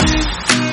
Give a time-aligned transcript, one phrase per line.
[0.00, 0.69] Música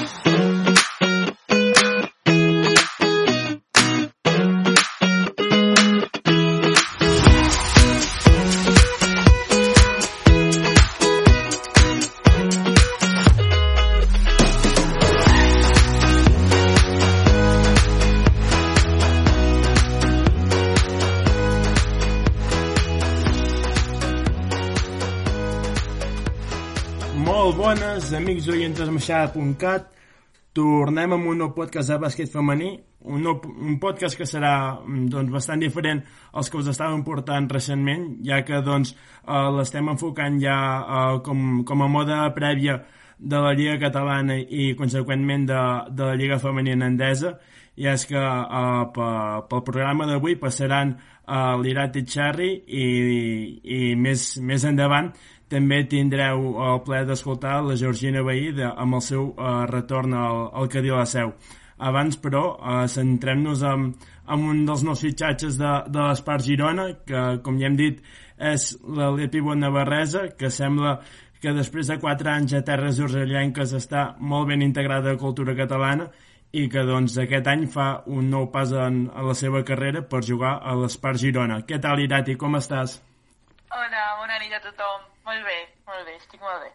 [28.77, 29.87] oients d'esmaixada.cat
[30.53, 32.75] tornem amb un nou podcast de bàsquet femení
[33.09, 38.19] un, nou, un podcast que serà doncs, bastant diferent als que us estàvem portant recentment
[38.25, 38.93] ja que doncs,
[39.25, 42.83] eh, l'estem enfocant ja eh, com, com a moda prèvia
[43.17, 47.37] de la Lliga Catalana i conseqüentment de, de la Lliga Femenina Endesa
[47.77, 48.83] i és que eh,
[49.49, 52.85] pel programa d'avui passaran eh, l'Irat i Cherry i,
[53.63, 55.09] i més, més endavant
[55.51, 60.47] també tindreu el plaer d'escoltar la Georgina Bahí de, amb el seu uh, retorn al,
[60.53, 61.33] al Cadí la Seu.
[61.77, 63.91] Abans, però, uh, centrem-nos en,
[64.27, 68.01] en un dels nous fitxatges de, de l'Espart Girona, que, com ja hem dit,
[68.37, 69.41] és la Lepi
[70.37, 70.99] que sembla
[71.41, 75.55] que després de 4 anys a terres urgellenques està molt ben integrada a la cultura
[75.55, 76.09] catalana
[76.51, 80.23] i que doncs aquest any fa un nou pas en, a la seva carrera per
[80.25, 81.61] jugar a l'Espart Girona.
[81.67, 82.35] Què tal, Irati?
[82.35, 82.97] Com estàs?
[83.67, 85.16] Hola, bona nit a tothom.
[85.27, 86.69] Molt bé, molt bé, estic molt bé.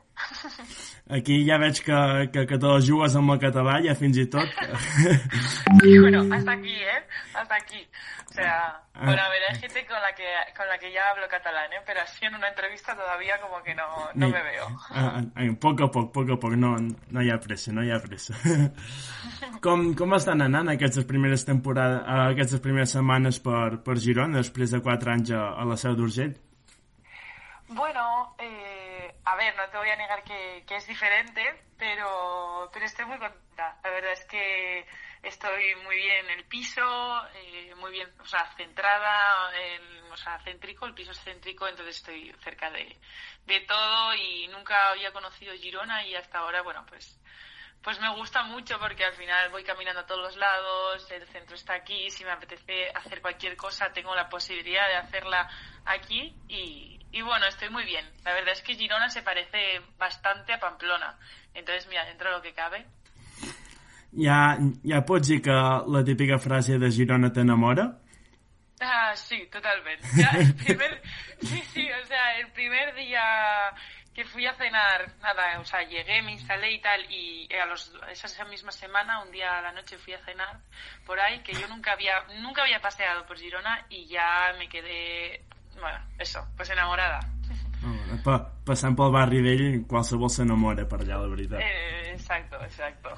[1.17, 2.01] Aquí ja veig que,
[2.35, 4.59] que, que te la jugues amb el català, ja fins i tot.
[5.81, 6.99] sí, bueno, hasta aquí, ¿eh?
[7.33, 7.81] Hasta aquí.
[8.29, 8.59] O sea,
[8.93, 9.07] ah.
[9.07, 11.81] bueno, a ver, hay gente con la que, con la que ya hablo catalán, ¿eh?
[11.87, 14.69] Pero así en una entrevista todavía como que no, no me veo.
[14.91, 17.89] Ah, ah, poc a poc, poc a poc, no, no hi ha pressa, no hi
[17.89, 18.37] ha pressa.
[19.65, 24.85] com, com estan anant aquestes primeres temporades, aquestes primeres setmanes per, per Girona, després de
[24.85, 26.37] 4 anys a, a la Seu d'Urgell?
[27.75, 31.43] Bueno, eh, a ver, no te voy a negar que, es diferente,
[31.79, 33.79] pero, pero estoy muy contenta.
[33.83, 34.87] La verdad es que
[35.23, 36.83] estoy muy bien en el piso,
[37.35, 41.97] eh, muy bien, o sea, centrada, en, o sea, céntrico, el piso es céntrico, entonces
[41.97, 42.99] estoy cerca de,
[43.47, 47.19] de todo y nunca había conocido Girona y hasta ahora, bueno, pues
[47.83, 51.57] pues me gusta mucho porque al final voy caminando a todos los lados, el centro
[51.57, 55.49] está aquí, si me apetece hacer cualquier cosa tengo la posibilidad de hacerla
[55.85, 58.05] aquí y, y bueno, estoy muy bien.
[58.25, 61.19] La verdad es que Girona se parece bastante a Pamplona.
[61.55, 62.87] Entonces, mira, dentro de lo que cabe.
[64.13, 67.99] Ya, ya pots dir que la típica frase de Girona t'enamora?
[68.81, 70.07] Ah, sí, totalmente.
[70.17, 71.03] Ya, el primer,
[71.41, 73.73] sí, sí, o sea, el primer día
[74.15, 77.93] que fui a cenar, nada, o sea, llegué, me instalé y tal, y a los,
[78.11, 80.61] esa misma semana, un día a la noche fui a cenar
[81.07, 85.45] por ahí, que yo nunca había, nunca había paseado por Girona y ya me quedé,
[85.81, 87.21] bueno, eso, pues enamorada.
[87.83, 91.63] Oh, pa, passant pel barri vell, qualsevol s'enamora per allà, la veritat.
[91.63, 93.17] Eh, exacto, exacto.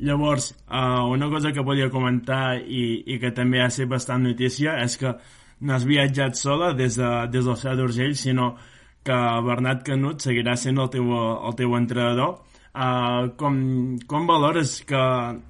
[0.00, 2.82] Llavors, uh, una cosa que volia comentar i,
[3.12, 5.14] i que també ha sigut bastant notícia és que
[5.60, 8.54] no has viatjat sola des, de, des del Seu d'Urgell, sinó
[9.04, 12.38] que Bernat Canut seguirà sent el teu, el teu entrenador.
[12.70, 13.56] Uh, com,
[14.08, 15.00] com valores que,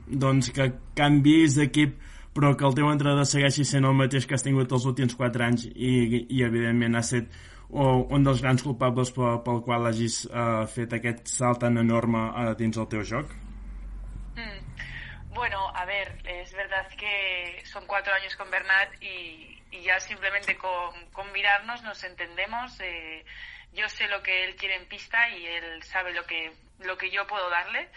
[0.08, 1.98] doncs, que canvis d'equip
[2.34, 5.46] però que el teu entrenador segueixi sent el mateix que has tingut els últims 4
[5.46, 7.30] anys i, i evidentment ha estat
[7.70, 12.54] un dels grans culpables pel, pel qual hagis uh, fet aquest salt tan enorme uh,
[12.58, 13.30] dins el teu joc?
[14.36, 14.58] Mm.
[15.34, 20.56] Bueno, a ver, es verdad que son cuatro años con Bernat y, y ya simplemente
[20.56, 22.78] con, con, mirarnos nos entendemos.
[22.80, 23.24] Eh,
[23.72, 27.10] yo sé lo que él quiere en pista y él sabe lo que, lo que
[27.12, 27.88] yo puedo darle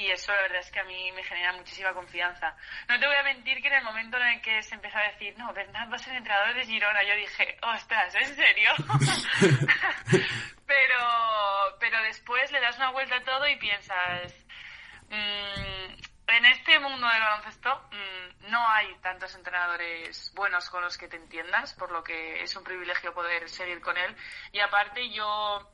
[0.00, 2.56] y eso la verdad es que a mí me genera muchísima confianza.
[2.88, 5.02] No te voy a mentir que en el momento en el que se empezó a
[5.02, 8.70] decir, no, Bernat va a ser entrenador de Girona, yo dije, ostras, ¿en serio?
[10.66, 14.34] pero, pero después le das una vuelta a todo y piensas,
[15.10, 21.08] mmm, en este mundo del baloncesto mmm, no hay tantos entrenadores buenos con los que
[21.08, 24.16] te entiendas, por lo que es un privilegio poder seguir con él.
[24.52, 25.70] Y aparte yo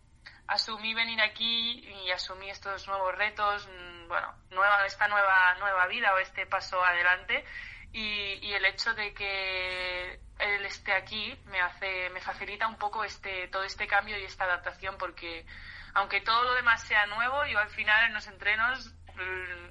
[0.48, 6.14] asumí venir aquí y asumí estos nuevos retos, mm, bueno, nueva, esta nueva, nueva vida
[6.14, 7.44] o este paso adelante.
[7.92, 13.04] Y, y, el hecho de que él esté aquí me hace, me facilita un poco
[13.04, 15.46] este, todo este cambio y esta adaptación porque
[15.94, 18.92] aunque todo lo demás sea nuevo, yo al final en los entrenos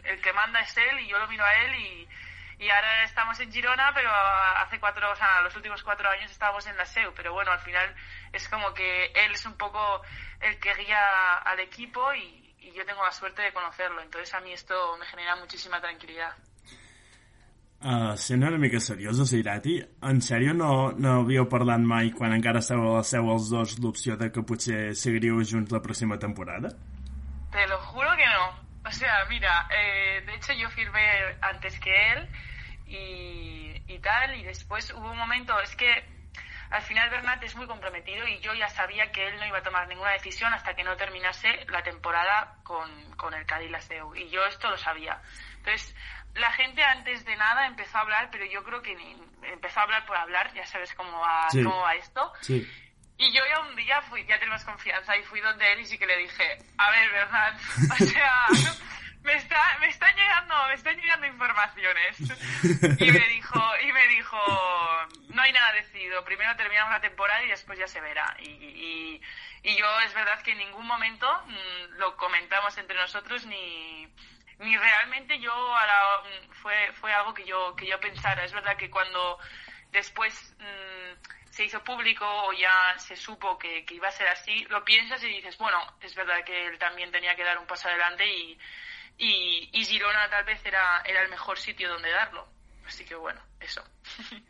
[0.03, 2.07] el, que manda es él y yo lo miro a él y,
[2.59, 4.09] y ahora estamos en Girona, pero
[4.57, 7.59] hace cuatro, o sea, los últimos cuatro años estábamos en la SEU, pero bueno, al
[7.59, 7.93] final
[8.31, 10.01] es como que él es un poco
[10.41, 14.39] el que guía al equipo y, y yo tengo la suerte de conocerlo, entonces a
[14.39, 16.33] mí esto me genera muchísima tranquilidad.
[17.85, 19.75] Uh, sent una mica seriosa, Seirati,
[20.09, 23.75] en sèrio no, no havíeu parlat mai quan encara estàveu a la seu els dos
[23.83, 26.71] l'opció de que potser seguiríeu junts la pròxima temporada?
[28.95, 32.29] Sea, mira, eh, de hecho yo firmé antes que él
[32.87, 36.05] y, y tal, y después hubo un momento, es que
[36.71, 39.63] al final Bernat es muy comprometido y yo ya sabía que él no iba a
[39.63, 44.15] tomar ninguna decisión hasta que no terminase la temporada con, con el Cádiz Laceu.
[44.15, 45.21] Y yo esto lo sabía.
[45.57, 45.95] Entonces,
[46.33, 49.83] la gente antes de nada empezó a hablar, pero yo creo que ni, empezó a
[49.83, 51.63] hablar por hablar, ya sabes cómo va, Sí.
[51.63, 52.33] cómo va esto.
[52.41, 52.67] Sí.
[53.17, 55.97] Y yo ya un día fui, ya tenemos confianza, y fui donde él y sí
[55.97, 57.55] que le dije, a ver, Bernat,
[58.01, 58.47] o sea,
[59.23, 62.17] me, está, me están llegando, me están llegando informaciones.
[62.99, 64.37] Y me dijo, y me dijo,
[65.29, 68.35] no hay nada decidido, primero terminamos la temporada y después ya se verá.
[68.39, 69.21] Y, y,
[69.63, 74.07] y yo es verdad que en ningún momento mm, lo comentamos entre nosotros ni,
[74.59, 78.43] ni realmente yo a la- mm, fue, fue algo que yo, que yo pensara.
[78.43, 79.39] Es verdad que cuando
[79.95, 84.65] después mm, se hizo público o ya se supo que, que iba a ser así,
[84.69, 87.87] lo piensas y dices, bueno, es verdad que él también tenía que dar un paso
[87.87, 88.57] adelante y,
[89.17, 92.47] y, y Girona tal vez era, era el mejor sitio donde darlo.
[92.85, 93.81] Así que bueno, eso.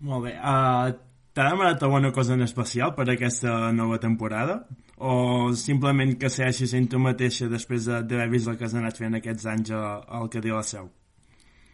[0.00, 0.38] Molt bé.
[0.40, 0.94] Uh,
[1.30, 4.64] T'ha demanat alguna cosa en especial per aquesta nova temporada?
[4.98, 8.98] O simplement que segueixis sent tu mateixa després de- d'haver vist el que has anat
[8.98, 10.88] fent aquests anys al que diu la seu?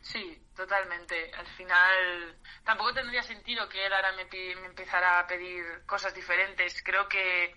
[0.02, 0.20] Sí,
[0.54, 1.16] totalmente.
[1.40, 2.04] Al final
[2.66, 6.82] tampoco tendría sentido que él ahora me, me empezara a pedir cosas diferentes.
[6.82, 7.54] Creo que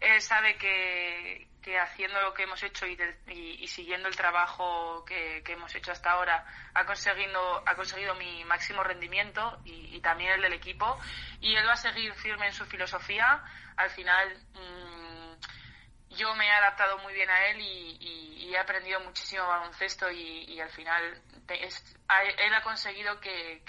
[0.00, 1.46] él sabe que,
[1.78, 6.44] haciendo lo que hemos hecho y, siguiendo el trabajo que, hemos hecho hasta ahora
[6.74, 10.98] ha conseguido, mi máximo rendimiento y, también el del equipo
[11.40, 13.44] y él va a seguir firme en su filosofía.
[13.76, 19.46] Al final mm, yo me he adaptado muy bien a él y, he aprendido muchísimo
[19.46, 21.22] baloncesto y, al final
[21.54, 23.62] él ha conseguido que,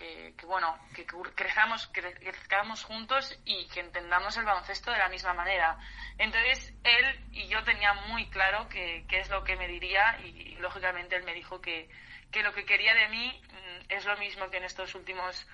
[0.45, 1.05] bueno que
[1.35, 5.77] crezcamos cre- crezcamos juntos y que entendamos el baloncesto de la misma manera
[6.17, 10.55] entonces él y yo tenía muy claro que, que es lo que me diría y,
[10.59, 11.89] lógicamente él me dijo que,
[12.31, 15.47] que lo que quería de mí mm, es lo mismo que en estos últimos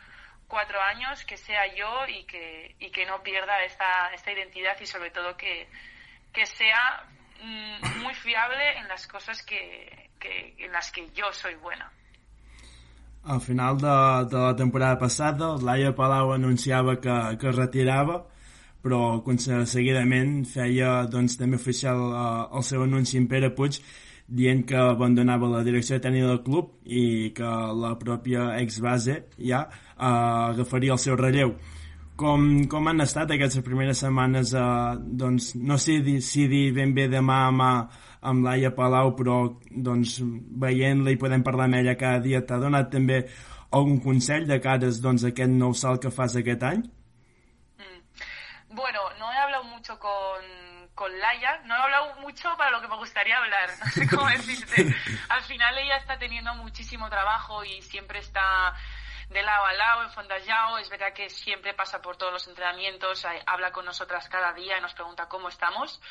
[0.48, 4.86] cuatro años que sea yo y que, y que no pierda esta, esta identidad y
[4.86, 5.68] sobre todo que,
[6.34, 7.04] que sea
[7.42, 11.92] mm, muy fiable en las cosas que, que- en las que yo soy buena.
[13.28, 13.94] Al final de,
[14.32, 18.22] de la temporada passada, Laia Palau anunciava que, que es retirava,
[18.80, 19.20] però
[19.68, 23.82] seguidament feia doncs, també oficial eh, el seu anunci en Pere Puig
[24.28, 27.52] dient que abandonava la direcció tècnica del club i que
[27.84, 31.58] la pròpia ex-base ja eh, agafaria el seu relleu.
[32.18, 37.10] Com, com han estat aquestes primeres setmanes, eh, doncs, no sé si dir ben bé
[37.12, 37.72] de mà a mà
[38.22, 39.38] amb Laia Palau, però
[39.69, 40.18] doncs,
[40.64, 43.24] veient-la i podem parlar amb ella cada dia, t'ha donat també
[43.72, 46.86] algun consell de cares doncs, aquest nou salt que fas aquest any?
[48.69, 50.44] Bueno, no he hablado mucho con,
[50.94, 53.69] con Laia, no he hablado mucho para lo que me gustaría hablar,
[54.10, 54.94] cómo decirte.
[55.30, 58.75] Al final ella está teniendo muchísimo trabajo y siempre está
[59.30, 63.26] de lado a lado, en Fondallao, es verdad que siempre pasa por todos los entrenamientos,
[63.46, 66.02] habla con nosotras cada día y nos pregunta cómo estamos,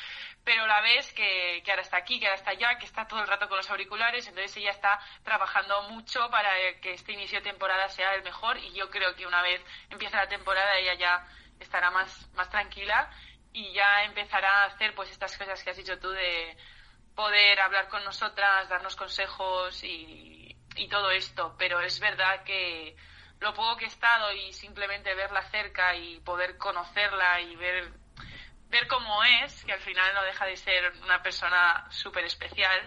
[0.43, 3.21] pero la ves que, que ahora está aquí, que ahora está allá, que está todo
[3.21, 6.49] el rato con los auriculares, entonces ella está trabajando mucho para
[6.79, 10.15] que este inicio de temporada sea el mejor y yo creo que una vez empiece
[10.15, 11.27] la temporada ella ya
[11.59, 13.09] estará más, más tranquila
[13.51, 16.55] y ya empezará a hacer pues estas cosas que has dicho tú de
[17.15, 20.46] poder hablar con nosotras, darnos consejos y,
[20.77, 21.55] y todo esto.
[21.57, 22.95] Pero es verdad que
[23.39, 27.91] lo poco que he estado y simplemente verla cerca y poder conocerla y ver,
[28.69, 32.79] ver cómo es, que al final no deja de ser una persona súper especial,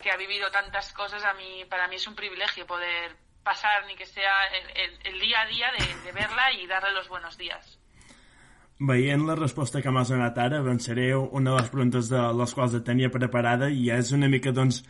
[0.00, 3.94] que ha vivido tantas cosas, a mí, para mí es un privilegio poder pasar, ni
[3.94, 7.78] que sea el, el- día a día de, verla y darle los buenos días.
[8.78, 12.74] Veient la resposta que m'has donat ara, avançaré una de les preguntes de les quals
[12.74, 14.82] et preparada i és una mica, doncs,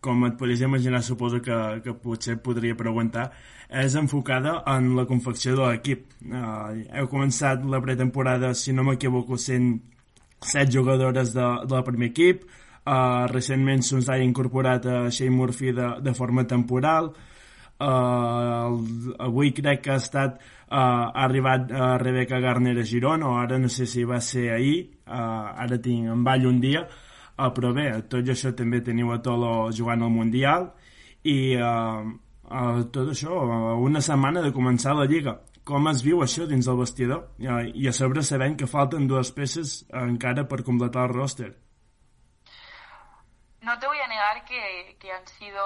[0.00, 3.30] com et podries imaginar, suposo que, que potser podria preguntar,
[3.70, 6.06] és enfocada en la confecció de l'equip.
[6.26, 9.74] Uh, heu començat la pretemporada, si no m'equivoco, sent
[10.40, 12.46] set jugadores de, del primer equip,
[12.86, 17.12] uh, recentment se'ns ha incorporat a Shane Murphy de, de forma temporal,
[17.80, 18.76] Uh,
[19.24, 23.56] avui crec que ha estat uh, ha arribat uh, Rebecca Garner a Girona o ara
[23.56, 24.82] no sé si va ser ahir.
[25.08, 26.84] Uh, ara tinc en ball un dia
[27.46, 30.68] uh, però bé, tot i això també teniu a Tolo jugant al Mundial
[31.24, 32.04] i uh,
[32.50, 35.38] uh, tot això uh, una setmana de començar la Lliga.
[35.64, 37.26] Com es viu això dins del vestidor?
[37.40, 41.52] Uh, i a sobre sabent que falten dues peces encara per completar el roster.
[43.62, 45.60] No te voy a negar que, que han sido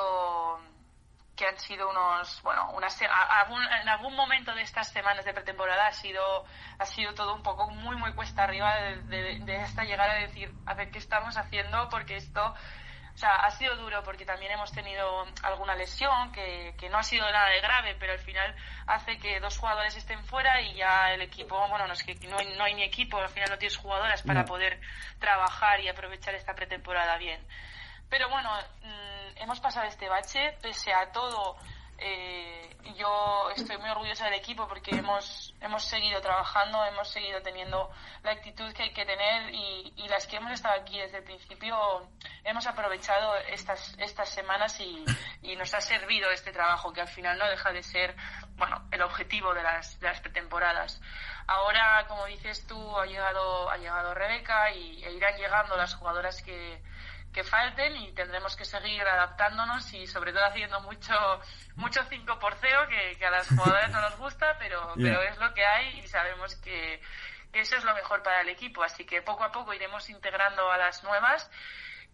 [1.36, 5.86] que han sido unos bueno unas algún, en algún momento de estas semanas de pretemporada
[5.88, 6.44] ha sido
[6.78, 10.14] ha sido todo un poco muy muy cuesta arriba de, de- de esta llegar a
[10.14, 12.54] decir a ver qué estamos haciendo porque esto
[13.14, 17.02] O sea, ha sido duro porque también hemos tenido alguna lesión que, que no ha
[17.04, 18.52] sido nada de grave, pero al final
[18.88, 22.38] hace que dos jugadores estén fuera y ya el equipo, bueno, no es que no
[22.58, 24.80] no hay ni equipo, al final no tienes jugadoras para poder
[25.20, 27.40] trabajar y aprovechar esta pretemporada bien.
[28.14, 28.48] Pero bueno,
[28.82, 31.56] mm, hemos pasado este bache, pese a todo,
[31.98, 37.90] eh, yo estoy muy orgullosa del equipo porque hemos, hemos seguido trabajando, hemos seguido teniendo
[38.22, 41.76] la actitud que hay que tener y, las que hemos estado aquí desde el principio
[42.44, 45.04] hemos aprovechado estas, estas semanas y,
[45.56, 48.14] nos ha servido este trabajo que al final no deja de ser
[48.54, 51.00] bueno, el objetivo de las, de las pretemporadas.
[51.48, 56.40] Ahora, como dices tú, ha llegado, ha llegado Rebeca y, e irán llegando las jugadoras
[56.42, 56.80] que,
[57.34, 61.14] que falten y tendremos que seguir adaptándonos y sobre todo haciendo mucho
[61.74, 65.52] mucho 5 por 0 que, a las jugadoras no nos gusta pero pero es lo
[65.52, 67.02] que hay y sabemos que,
[67.52, 68.82] eso es lo mejor para el equipo.
[68.82, 71.48] Así que poco a poco iremos integrando a las nuevas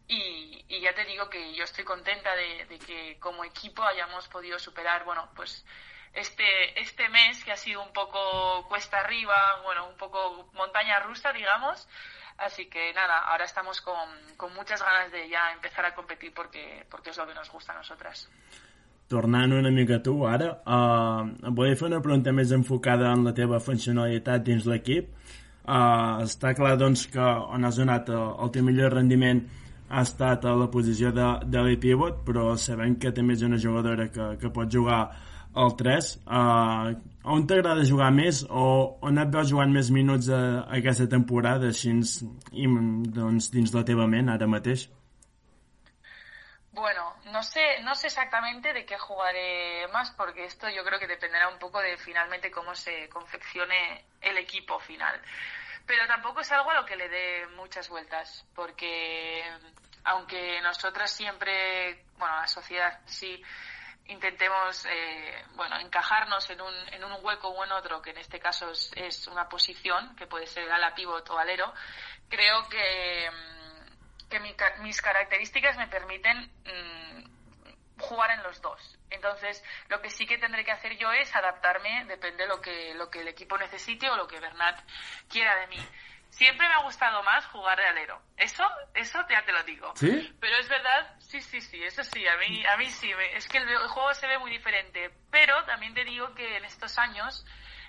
[0.07, 4.59] y, ya te digo que yo estoy contenta de, de, que como equipo hayamos podido
[4.59, 5.65] superar bueno pues
[6.15, 11.33] este este mes que ha sido un poco cuesta arriba bueno un poco montaña rusa
[11.33, 11.87] digamos
[12.41, 16.87] Así que nada, ahora estamos con, con muchas ganas de ya empezar a competir porque,
[16.91, 18.31] porque és lo que nos gusta a nosaltres.
[19.13, 23.35] Tornant una mica a tu ara, uh, volia fer una pregunta més enfocada en la
[23.37, 25.11] teva funcionalitat dins l'equip.
[25.67, 29.43] Uh, està clar doncs, que on has donat el, el teu millor rendiment
[29.91, 34.09] ha estat a la posició de, de pivot, però sabem que també és una jugadora
[34.15, 35.03] que, que pot jugar
[35.57, 36.11] el 3.
[36.27, 36.95] Uh,
[37.35, 38.63] on t'agrada jugar més o
[39.07, 42.67] on et veus jugant més minuts a, a aquesta temporada així i,
[43.19, 44.87] doncs, dins la teva ment ara mateix?
[46.73, 51.09] Bueno, no sé, no sé exactamente de qué jugaré más porque esto yo creo que
[51.09, 55.21] dependerá un poco de finalmente cómo se confeccione el equipo final.
[55.85, 59.43] Pero tampoco es algo a lo que le dé muchas vueltas porque
[60.05, 63.43] aunque nosotras siempre, bueno, la sociedad sí
[64.11, 68.41] intentemos eh, bueno encajarnos en un, en un hueco o en otro que en este
[68.41, 71.73] caso es, una posición que puede ser ala pivot o alero
[72.29, 74.41] creo que, mm, que
[74.81, 78.99] mis características me permiten mm, jugar en los dos.
[79.11, 82.95] Entonces lo que sí que tendré que hacer yo es adaptarme depende de lo que
[82.95, 84.81] lo que el equipo necesite o lo que Bernat
[85.29, 85.89] quiera de mí
[86.31, 88.21] Siempre me ha gustado más jugar de alero.
[88.37, 89.93] Eso, eso ya te lo digo.
[89.97, 90.35] ¿Sí?
[90.41, 93.11] Pero es verdad, sí, sí, sí, eso sí, a mí, a mí sí.
[93.35, 95.11] Es que el, juego se ve muy diferente.
[95.31, 97.45] Pero también te digo que en estos años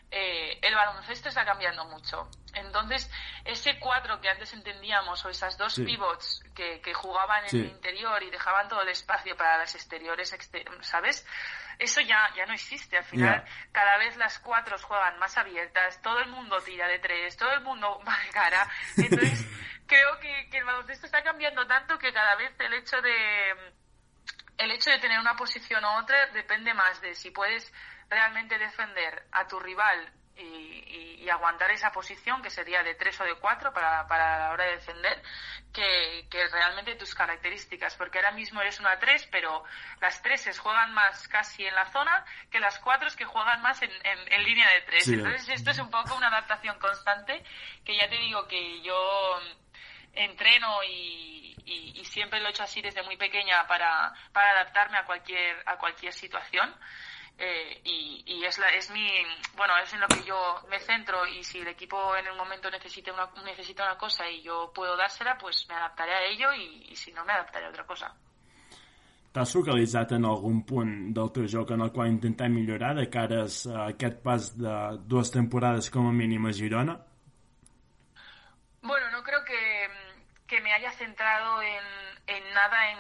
[0.09, 2.29] eh, el baloncesto está cambiando mucho.
[2.53, 3.09] Entonces,
[3.45, 8.21] ese cuatro que antes entendíamos, o esas dos pivots que, que jugaban en el interior
[8.23, 10.35] y dejaban todo el espacio para las exteriores,
[10.81, 11.25] ¿sabes?
[11.81, 12.95] Eso ya, ya no existe.
[12.95, 17.35] Al final, cada vez las cuatro juegan más abiertas, todo el mundo tira de tres,
[17.35, 18.69] todo el mundo va de cara.
[18.97, 19.43] Entonces,
[19.87, 23.73] creo que, que el baloncesto está cambiando tanto que cada vez el hecho de
[24.59, 27.73] el hecho de tener una posición u otra depende más de si puedes
[28.09, 33.35] realmente defender a tu rival y, aguantar esa posición, que sería de tres o de
[33.35, 35.23] cuatro para, para la hora de defender,
[35.71, 39.63] que, realmente tus características, porque ahora mismo eres una tres, pero
[40.01, 43.91] las treses juegan más casi en la zona que las cuatro que juegan más en,
[44.03, 45.07] en, línea de tres.
[45.07, 47.43] Entonces esto es un poco una adaptación constante,
[47.85, 49.39] que ya te digo que yo
[50.13, 55.05] entreno y, y, siempre lo he hecho así desde muy pequeña para, para adaptarme a
[55.05, 56.75] cualquier, a cualquier situación.
[57.43, 59.09] Eh, y, es, la, es mi,
[59.55, 62.69] bueno, es en lo que yo me centro y si el equipo en el momento
[62.69, 66.95] necesita una, necesita una cosa y yo puedo dársela, pues me adaptaré a ello y,
[66.95, 68.13] si no, me adaptaré a otra cosa.
[69.33, 73.45] T'has focalitzat en algun punt del teu joc en el qual intentar millorar de cara
[73.45, 74.73] a aquest pas de
[75.07, 76.97] dues temporades como a mínim a Girona?
[78.81, 79.87] Bueno, no creo que,
[80.45, 81.85] que me haya centrado en,
[82.27, 82.99] en nada en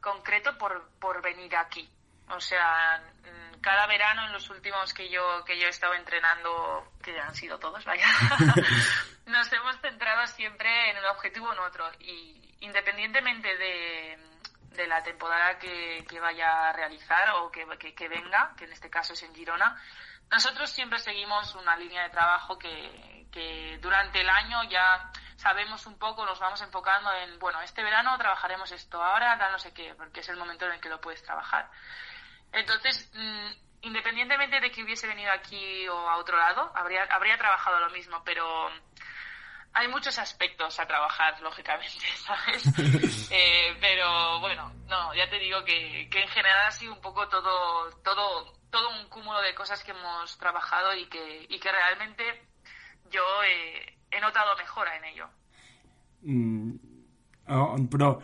[0.00, 1.88] concreto por, por venir aquí.
[2.30, 6.92] O sea, mm, cada verano en los últimos que yo que yo he estado entrenando,
[7.02, 8.06] que han sido todos, vaya,
[9.26, 11.90] nos hemos centrado siempre en un objetivo o en otro.
[12.00, 14.18] Y independientemente de,
[14.70, 18.90] de la temporada que, que, vaya a realizar o que, que, venga, que en este
[18.90, 19.80] caso es en Girona,
[20.30, 25.98] nosotros siempre seguimos una línea de trabajo que, que durante el año ya sabemos un
[25.98, 30.20] poco, nos vamos enfocando en, bueno, este verano trabajaremos esto, ahora no sé qué, porque
[30.20, 31.70] es el momento en el que lo puedes trabajar.
[32.52, 33.50] Entonces, mm,
[33.82, 38.22] independientemente de que hubiese venido aquí o a otro lado, habría, habría trabajado lo mismo,
[38.24, 38.68] pero
[39.72, 42.64] hay muchos aspectos a trabajar, lógicamente, ¿sabes?
[43.32, 47.28] Eh, pero bueno, no, ya te digo que, que en general ha sido un poco
[47.28, 52.42] todo, todo, todo un cúmulo de cosas que hemos trabajado y que, y que realmente
[53.08, 53.22] yo
[54.10, 55.28] he notado mejora en ello.
[56.22, 56.74] Mm,
[57.48, 58.22] oh, pero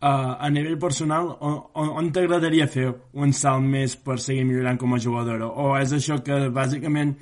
[0.00, 2.84] Uh, a nivell personal, on, on, t'agradaria fer
[3.18, 5.48] un salt més per seguir millorant com a jugadora?
[5.50, 7.16] O és això que bàsicament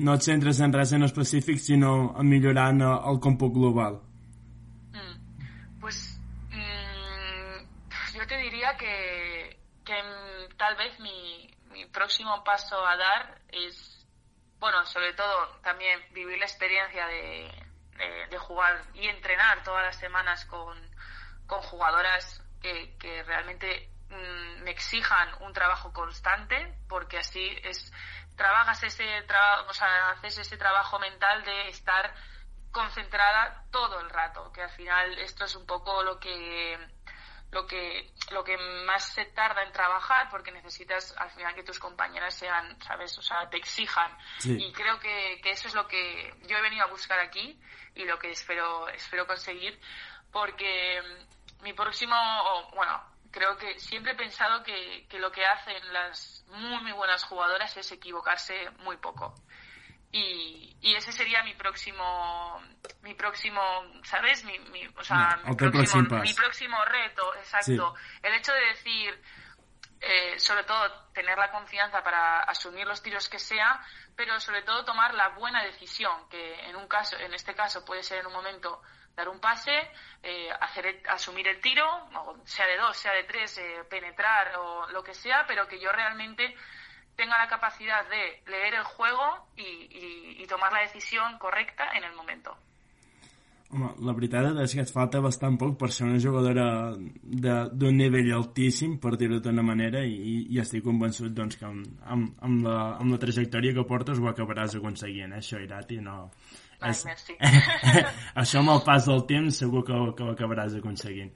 [0.00, 3.98] no et centres en res en específic, sinó en millorant el còmput global?
[4.96, 5.44] Mm.
[5.82, 5.98] Pues
[6.48, 7.68] mm,
[8.16, 10.00] yo te diría que, que
[10.56, 14.06] tal vez mi, mi próximo paso a dar es,
[14.58, 17.52] bueno, sobre todo también vivir la experiencia de,
[17.98, 20.80] de, de jugar y entrenar todas las semanas con
[21.46, 27.92] con jugadoras que, que realmente mmm, me exijan un trabajo constante, porque así es
[28.36, 32.14] trabajas ese trabajo, o sea, haces ese trabajo mental de estar
[32.70, 36.78] concentrada todo el rato, que al final esto es un poco lo que
[37.50, 38.56] lo que lo que
[38.86, 43.22] más se tarda en trabajar porque necesitas al final que tus compañeras sean sabes o
[43.22, 44.10] sea te exijan.
[44.38, 44.56] Sí.
[44.58, 47.60] y creo que, que, eso es lo que yo he venido a buscar aquí
[47.94, 49.78] y lo que espero espero conseguir
[50.32, 51.00] porque
[51.62, 52.16] mi próximo,
[52.74, 57.24] bueno, creo que siempre he pensado que, que, lo que hacen las muy, muy buenas
[57.24, 59.34] jugadoras es equivocarse muy poco.
[60.10, 62.60] Y, y ese sería mi próximo,
[63.00, 63.62] mi próximo,
[64.04, 64.44] ¿sabes?
[64.44, 67.94] Mi, mi o sea, no, mi, próximo, mi, próximo, reto, exacto.
[67.96, 68.18] Sí.
[68.22, 69.22] El hecho de decir,
[70.00, 73.80] eh, sobre todo, tener la confianza para asumir los tiros que sea,
[74.14, 78.02] pero sobre todo tomar la buena decisión, que en un caso, en este caso puede
[78.02, 78.82] ser en un momento
[79.16, 79.72] dar un pase,
[80.22, 81.86] eh, hacer el, asumir el tiro,
[82.44, 85.92] sea de dos, sea de tres, eh, penetrar o lo que sea, pero que yo
[85.92, 86.54] realmente
[87.16, 92.04] tenga la capacidad de leer el juego y, y, y tomar la decisión correcta en
[92.04, 92.56] el momento.
[93.72, 98.28] Home, la veritat és que et falta bastant poc per ser una jugadora d'un nivell
[98.36, 102.76] altíssim, per dir-ho d'una manera, i, i estic convençut doncs, que amb, amb, amb, la,
[103.00, 106.18] amb la trajectòria que portes ho acabaràs aconseguint, eh, això, Irati, no,
[106.82, 107.36] Ai, merci.
[108.42, 111.32] Això amb el pas del temps segur que, que ho acabaràs aconseguint.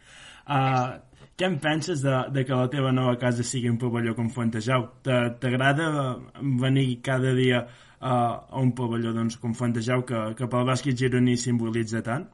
[0.46, 0.96] Uh,
[1.36, 4.86] què en penses de, de que la teva nova casa sigui un pavelló com Fontejau?
[5.06, 5.88] T'agrada
[6.62, 11.36] venir cada dia uh, a un pavelló doncs, com Fontejau que, que pel bàsquet gironí
[11.40, 12.28] simbolitza tant?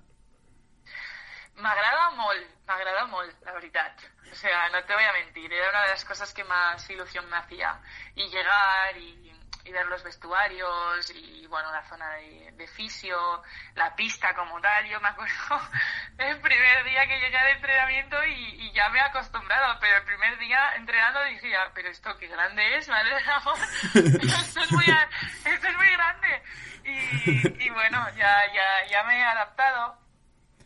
[1.62, 4.06] M'agrada molt, m'agrada molt, la veritat.
[4.32, 7.28] O sea, no te voy a mentir, era una de las cosas que más ilusión
[7.28, 7.80] me hacía.
[8.14, 9.32] Y llegar y
[9.64, 13.42] y ver los vestuarios y bueno la zona de, de fisio,
[13.74, 14.86] la pista como tal.
[14.86, 15.60] Yo me acuerdo
[16.18, 20.04] el primer día que llegué al entrenamiento y, y, ya me he acostumbrado, pero el
[20.04, 23.58] primer día entrenando decía, pero esto qué grande es, madre del amor,
[23.94, 26.42] esto es muy, esto es muy grande.
[26.84, 30.02] Y, y bueno, ya, ya, ya me he adaptado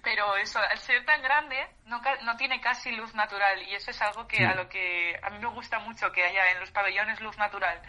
[0.03, 4.01] pero eso, al ser tan grande, no, no, tiene casi luz natural y eso es
[4.01, 7.21] algo que a lo que a mí me gusta mucho que haya en los pabellones
[7.21, 7.83] luz natural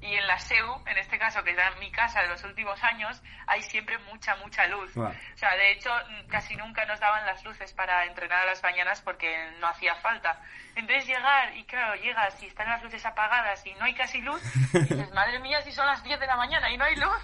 [0.00, 3.22] y en la SEU, en este caso, que era mi casa de los últimos años,
[3.46, 4.94] hay siempre mucha, mucha luz.
[4.94, 5.08] Wow.
[5.08, 5.90] O sea, de hecho,
[6.28, 10.40] casi nunca nos daban las luces para entrenar a las mañanas porque no hacía falta.
[10.74, 14.42] Entonces llegar, y claro, llegas y están las luces apagadas y no hay casi luz,
[14.74, 17.22] y dices, madre mía, si son las 10 de la mañana y no hay luz.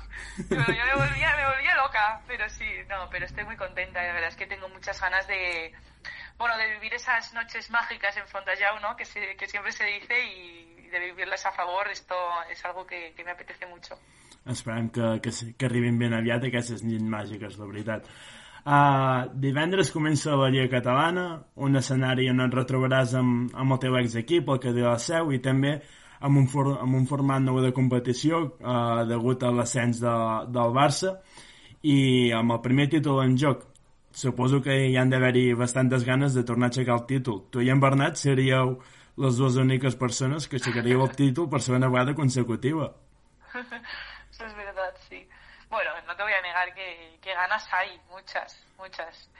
[0.48, 2.22] Pero yo me volvía, me volvía loca.
[2.26, 5.74] Pero sí, no, pero estoy muy contenta, la verdad es que tengo muchas ganas de,
[6.38, 8.96] bueno, de vivir esas noches mágicas en Fontajau, ¿no?
[8.96, 12.14] Que, se, que siempre se dice y de vivirles a favor, esto
[12.50, 13.96] es algo que, que me apetece mucho.
[14.46, 18.06] Esperem que, que, que arribin ben aviat aquestes nits màgiques, la veritat.
[18.62, 21.26] Uh, divendres comença la Lliga Catalana,
[21.56, 25.32] un escenari on et retrobaràs amb, amb el teu ex-equip, el que de la seu,
[25.34, 25.80] i també
[26.22, 30.14] amb un, for, amb un format nou de competició uh, degut a l'ascens de,
[30.54, 31.16] del Barça
[31.82, 33.66] i amb el primer títol en joc
[34.14, 37.42] suposo que hi han d'haver-hi bastantes ganes de tornar a aixecar el títol.
[37.50, 38.76] Tu i en Bernat seríeu
[39.16, 42.92] les dues úniques persones que aixecaríeu el títol per segona vegada consecutiva.
[43.52, 45.28] Eso es verdad, sí.
[45.68, 49.30] Bueno, no te voy a negar que, que ganas hay, muchas, muchas.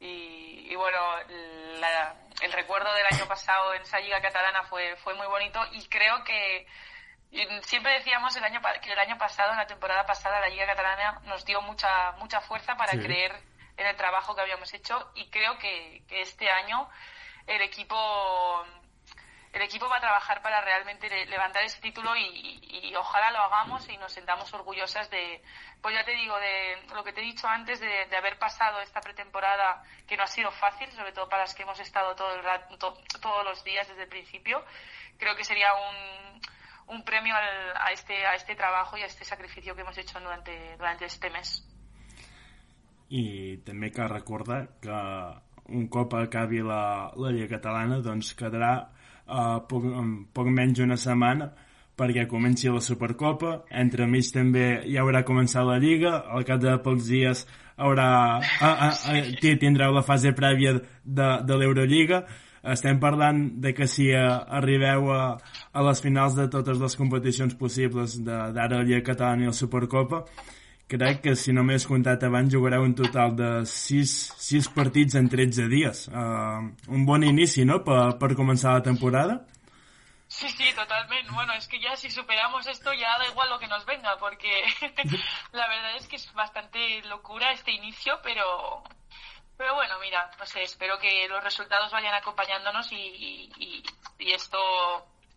[0.00, 0.98] Y, y bueno,
[1.80, 5.86] la, el recuerdo del año pasado en esa liga catalana fue, fue muy bonito y
[5.86, 6.66] creo que
[7.62, 11.20] siempre decíamos el año que el año pasado, en la temporada pasada, la liga catalana
[11.24, 12.98] nos dio mucha, mucha fuerza para sí.
[12.98, 13.32] creer
[13.76, 16.88] en el trabajo que habíamos hecho y creo que, que este año
[17.46, 17.96] el equipo
[19.54, 23.88] el equipo va a trabajar para realmente levantar ese título y, y, ojalá lo hagamos
[23.88, 25.40] y nos sentamos orgullosas de,
[25.80, 28.80] pues ya te digo, de lo que te he dicho antes, de, de haber pasado
[28.80, 32.34] esta pretemporada que no ha sido fácil, sobre todo para las que hemos estado todo
[32.34, 34.64] el rato, to, todos los días desde el principio.
[35.18, 36.40] Creo que sería un,
[36.88, 40.18] un premio al, a, este, a este trabajo y a este sacrificio que hemos hecho
[40.18, 41.62] durante, durante este mes.
[43.14, 44.90] I també cal recordar que
[45.68, 48.88] un cop acabi la, la Lliga Catalana doncs quedarà
[49.28, 49.86] uh, poc,
[50.34, 51.50] poc menys una setmana
[51.94, 56.72] perquè comenci la Supercopa, entre mig també hi haurà començat la Lliga, al cap de
[56.82, 57.44] pocs dies
[57.76, 58.08] haurà,
[58.42, 62.24] a, a, a, tindreu la fase prèvia de, de l'Eurolliga,
[62.74, 65.22] estem parlant de que si arribeu a,
[65.70, 70.24] a les finals de totes les competicions possibles d'ara la Lliga Catalana i la Supercopa,
[70.88, 75.28] crec que si no m'he comptat abans jugareu un total de 6, 6 partits en
[75.28, 76.06] 13 dies.
[76.08, 79.40] Uh, un bon inici, no?, per, per començar la temporada.
[80.28, 81.30] Sí, sí, totalmente.
[81.30, 84.64] Bueno, es que ya si superamos esto ya da igual lo que nos venga, porque
[85.52, 88.82] la verdad es que es bastante locura este inicio, pero
[89.56, 93.82] pero bueno, mira, no sé, espero que los resultados vayan acompañándonos y, y,
[94.18, 94.58] y esto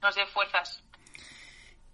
[0.01, 0.83] nos dé fuerzas.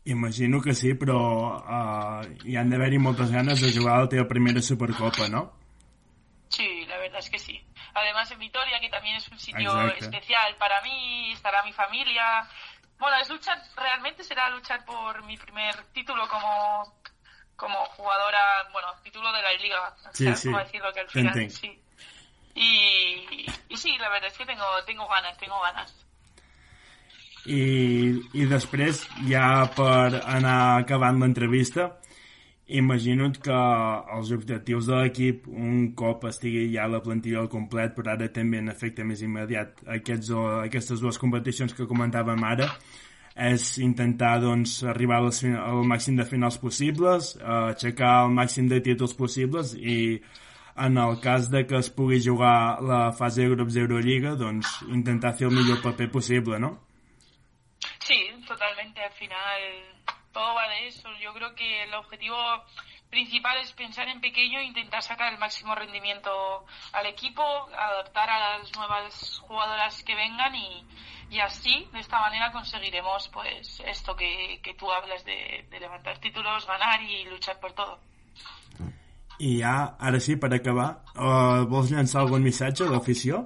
[0.06, 4.28] Imagino que sí, però uh, hi han d'haver-hi moltes ganes de jugar a la teva
[4.28, 5.54] primera Supercopa, ¿no?
[6.50, 7.66] Sí, la verdad es que sí.
[7.94, 12.48] Además en Vitoria, que también es un sitio especial para mí, estará mi familia,
[13.00, 16.94] Bueno, es luchar, realmente será luchar por mi primer título como,
[17.56, 20.48] como jugadora, bueno, título de la liga, sí, sí.
[20.48, 21.82] cómo decirlo que al final, sí.
[22.56, 25.94] Y, y sí, la verdad es que tengo, tengo ganas, tengo ganas.
[27.46, 27.64] I,
[28.40, 31.92] i després, ja per anar acabant l'entrevista,
[32.66, 33.56] Imagino que
[34.16, 38.62] els objectius de l'equip, un cop estigui ja la plantilla al complet, però ara també
[38.64, 40.32] en efecte més immediat aquests,
[40.64, 42.70] aquestes dues competicions que comentàvem ara,
[43.36, 49.76] és intentar doncs, arribar al màxim de finals possibles, aixecar el màxim de títols possibles
[49.76, 50.22] i
[50.88, 55.36] en el cas de que es pugui jugar la fase de grups d'Eurolliga, doncs intentar
[55.36, 56.78] fer el millor paper possible, no?
[58.64, 59.04] Totalmente.
[59.04, 59.62] Al final
[60.32, 61.10] todo va de eso.
[61.22, 62.38] Yo creo que el objetivo
[63.10, 66.32] principal es pensar en pequeño e intentar sacar el máximo rendimiento
[66.94, 67.44] al equipo,
[67.78, 70.88] adaptar a las nuevas jugadoras que vengan y,
[71.30, 76.20] y así, de esta manera, conseguiremos pues esto que, que tú hablas de, de levantar
[76.20, 78.00] títulos, ganar y luchar por todo.
[79.40, 83.44] I ja, ara sí, per acabar, uh, vols llançar algun missatge a l'afició?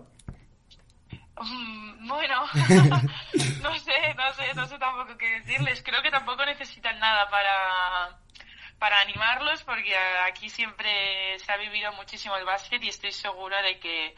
[1.41, 2.45] Mm, bueno,
[3.61, 5.81] no sé, no sé, no sé tampoco qué decirles.
[5.83, 8.17] Creo que tampoco necesitan nada para,
[8.79, 9.95] para animarlos porque
[10.27, 14.15] aquí siempre se ha vivido muchísimo el básquet y estoy segura de que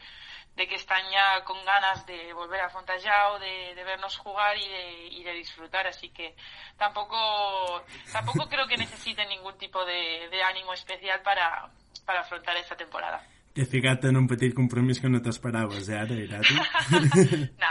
[0.56, 4.68] de que están ya con ganas de volver a Fontallao, de, de vernos jugar y
[4.68, 6.34] de, y de disfrutar, así que
[6.76, 11.70] tampoco tampoco creo que necesiten ningún tipo de, de ánimo especial para,
[12.04, 13.24] para afrontar esta temporada.
[13.52, 16.54] T'he ficat en un petit compromís que no t'esperaves, eh, ara, Irati?
[17.58, 17.69] no.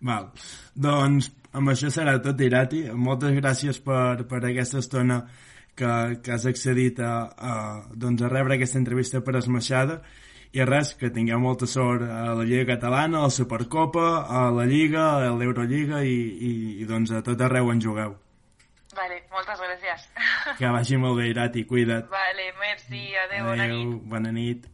[0.00, 0.30] Val.
[0.74, 2.84] Doncs amb això serà tot, Irati.
[2.92, 5.22] Moltes gràcies per, per aquesta estona
[5.76, 10.02] que, que has accedit a, a, doncs a rebre aquesta entrevista per esmaixada
[10.56, 14.64] i res, que tingueu molta sort a la Lliga Catalana, a la Supercopa, a la
[14.68, 18.12] Lliga, a l'Eurolliga i, i, i doncs a tot arreu en jugueu.
[18.96, 20.00] Vale, moltes gràcies.
[20.56, 22.08] Que vagi molt bé, Irati, cuida't.
[22.08, 24.08] Vale, merci, adeu, adeu bona nit.
[24.16, 24.70] Bona nit.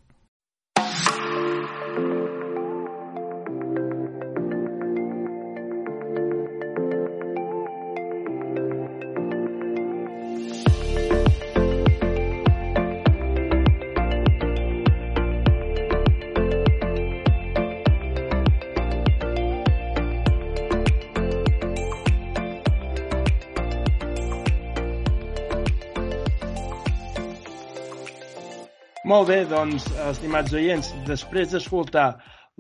[29.13, 32.07] Molt bé, doncs, estimats oients, després d'escoltar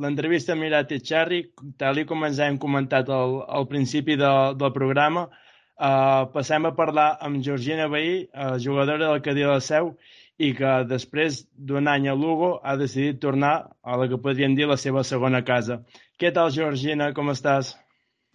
[0.04, 1.38] l'entrevista amb Mirat Echarri,
[1.80, 7.06] tal com ens hem comentat al, al principi de, del programa, eh, passem a parlar
[7.24, 9.94] amb Georgina Bahí, eh, jugadora del Cadí de la Seu,
[10.36, 14.68] i que després d'un any a Lugo ha decidit tornar a la que podríem dir
[14.68, 15.80] la seva segona casa.
[16.20, 17.14] Què tal, Georgina?
[17.16, 17.78] Com estàs?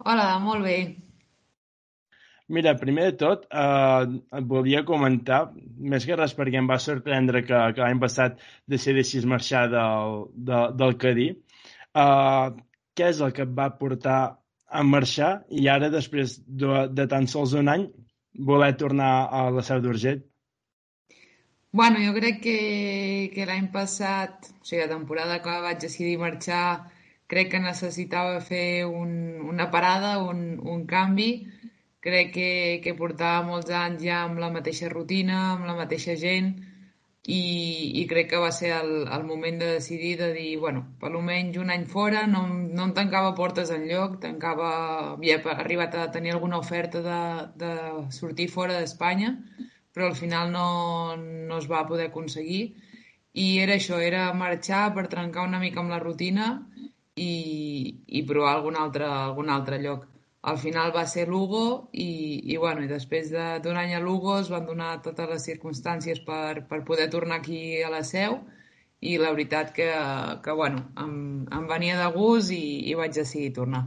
[0.02, 0.80] Hola, molt bé.
[2.48, 4.04] Mira, primer de tot, eh,
[4.38, 5.40] et volia comentar,
[5.92, 8.38] més que res perquè em va sorprendre que, que l'any passat
[8.74, 11.28] decidissis marxar del, de, del Cadí.
[12.04, 12.46] Eh,
[12.96, 14.20] què és el que et va portar
[14.68, 17.84] a marxar i ara, després de, de tan sols un any,
[18.50, 20.24] voler tornar a la Seu d'Urgell?
[21.78, 22.58] Bueno, jo crec que,
[23.34, 26.88] que l'any passat, o sigui, la temporada que vaig decidir marxar,
[27.28, 29.12] crec que necessitava fer un,
[29.52, 31.30] una parada, un, un canvi,
[32.00, 32.50] crec que,
[32.84, 36.52] que portava molts anys ja amb la mateixa rutina, amb la mateixa gent,
[37.28, 37.40] i,
[38.00, 41.58] i crec que va ser el, el moment de decidir de dir, bueno, per almenys
[41.60, 44.70] un any fora, no, no em tancava portes en lloc, tancava,
[45.14, 47.20] havia arribat a tenir alguna oferta de,
[47.64, 47.72] de
[48.18, 49.34] sortir fora d'Espanya,
[49.92, 50.68] però al final no,
[51.18, 52.62] no es va poder aconseguir,
[53.38, 56.52] i era això, era marxar per trencar una mica amb la rutina
[57.14, 57.32] i,
[58.06, 60.06] i provar algun altre, algun altre lloc
[60.48, 62.10] al final va ser Lugo i,
[62.52, 63.30] i, bueno, i després
[63.64, 67.82] d'un any a Lugo es van donar totes les circumstàncies per, per poder tornar aquí
[67.82, 68.40] a la seu
[69.00, 69.88] i la veritat que,
[70.44, 73.84] que bueno, em, em venia de gust i, i vaig decidir tornar.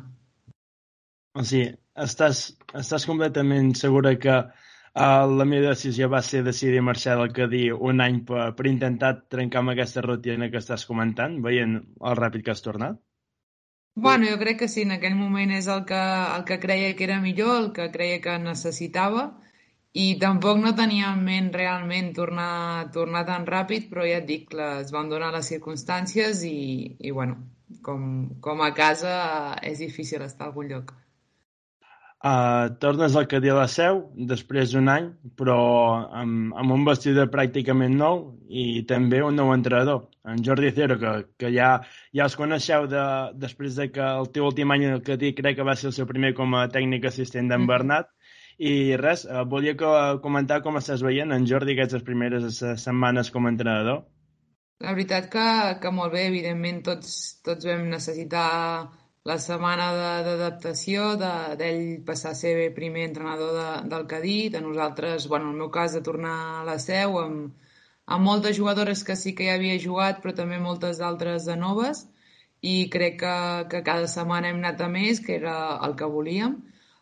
[1.35, 1.71] O sigui,
[2.05, 2.43] estàs,
[2.79, 8.03] estàs completament segura que uh, la meva decisió va ser decidir marxar del Cadí un
[8.03, 12.55] any per, per intentar trencar amb aquesta rutina que estàs comentant, veient el ràpid que
[12.55, 12.99] has tornat?
[13.93, 15.99] Bueno, jo crec que sí, en aquell moment és el que,
[16.35, 19.25] el que creia que era millor, el que creia que necessitava
[19.91, 24.53] i tampoc no tenia en ment realment tornar, tornar tan ràpid, però ja et dic,
[24.55, 27.35] les van donar les circumstàncies i, i bueno,
[27.83, 29.13] com, com a casa
[29.67, 30.95] és difícil estar a algun lloc.
[32.21, 35.57] Uh, tornes al Cadí a la Seu després d'un any, però
[36.21, 41.11] amb, amb un vestidor pràcticament nou i també un nou entrenador, en Jordi Cero, que,
[41.37, 41.71] que ja,
[42.13, 43.03] ja els coneixeu de,
[43.41, 46.07] després de que el teu últim any al Cadí crec que va ser el seu
[46.09, 47.71] primer com a tècnic assistent d'en mm.
[47.71, 48.11] Bernat.
[48.61, 53.47] I res, uh, volia que, comentar com estàs veient en Jordi aquestes primeres setmanes com
[53.47, 54.03] a entrenador.
[54.81, 55.47] La veritat que,
[55.81, 58.49] que molt bé, evidentment tots, tots vam necessitar
[59.29, 59.89] la setmana
[60.25, 65.57] d'adaptació, d'ell de, passar a ser primer entrenador de, del Cadí, de nosaltres, bueno, en
[65.57, 67.69] el meu cas, de tornar a la seu, amb,
[68.15, 72.05] amb moltes jugadores que sí que ja havia jugat, però també moltes d'altres de noves,
[72.61, 73.37] i crec que,
[73.71, 75.55] que cada setmana hem anat a més, que era
[75.87, 76.57] el que volíem,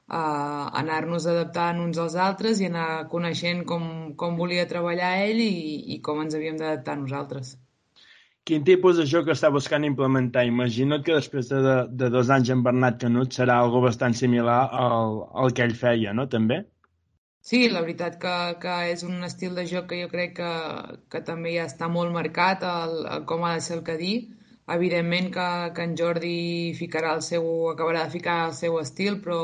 [0.09, 5.51] uh, anar-nos adaptant uns als altres i anar coneixent com, com volia treballar ell i,
[5.95, 7.57] i com ens havíem d'adaptar nosaltres.
[8.49, 10.45] Quin tipus de joc està buscant implementar?
[10.47, 15.19] Imagina't que després de, de dos anys amb Bernat Canut serà algo bastant similar al,
[15.43, 16.25] al que ell feia, no?
[16.31, 16.63] També?
[17.47, 18.31] Sí, la veritat que,
[18.63, 20.49] que és un estil de joc que jo crec que,
[21.13, 24.11] que també ja està molt marcat el, el com ha de ser el Cadí.
[24.75, 26.33] Evidentment que, que en Jordi
[26.79, 29.41] ficarà el seu, acabarà de ficar el seu estil, però,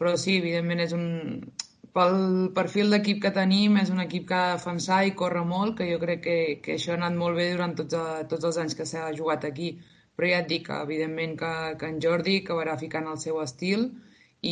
[0.00, 1.04] però sí, evidentment és un,
[1.98, 2.16] pel
[2.56, 5.90] perfil d'equip que tenim, és un equip que ha de defensar i corre molt, que
[5.90, 8.00] jo crec que, que això ha anat molt bé durant tots,
[8.32, 9.74] tots els anys que s'ha jugat aquí.
[10.16, 13.90] Però ja et dic que, evidentment, que, que en Jordi acabarà ficant el seu estil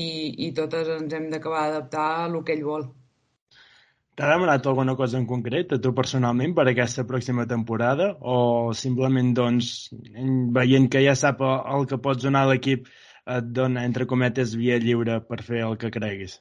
[0.00, 0.04] i,
[0.46, 2.86] i totes ens hem d'acabar d'adaptar a el que ell vol.
[4.14, 8.36] T'ha demanat alguna cosa en concret a tu personalment per aquesta pròxima temporada o
[8.80, 9.70] simplement doncs
[10.58, 12.86] veient que ja sap el que pots donar a l'equip
[13.36, 16.38] et dona entre cometes via lliure per fer el que creguis?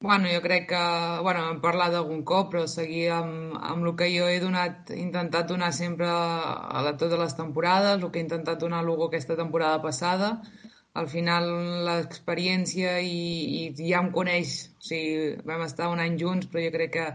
[0.00, 0.80] Bueno, jo crec que,
[1.26, 5.48] bueno, hem parlat d'algun cop, però seguir amb, amb el que jo he donat, intentat
[5.50, 9.34] donar sempre a la, totes les temporades, el que he intentat donar a Lugo aquesta
[9.40, 10.36] temporada passada,
[10.98, 11.48] al final
[11.86, 13.18] l'experiència i,
[13.60, 17.08] i ja em coneix, o sigui, vam estar un any junts, però jo crec que,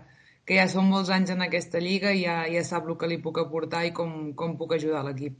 [0.48, 3.20] que ja són molts anys en aquesta lliga i ja, ja sap el que li
[3.24, 5.36] puc aportar i com, com puc ajudar l'equip.